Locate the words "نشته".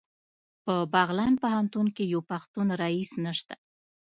3.25-3.55